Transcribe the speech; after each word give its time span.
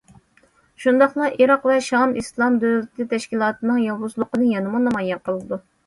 شۇنداقلا 0.85 1.27
ئىراق 1.43 1.67
ۋە 1.73 1.77
شام 1.89 2.17
ئىسلام 2.23 2.59
دۆلىتى 2.65 3.09
تەشكىلاتىنىڭ 3.15 3.81
ياۋۇزلۇقىنى 3.87 4.53
يەنىمۇ 4.59 4.87
نامايان 4.89 5.27
قىلىدۇ. 5.31 5.67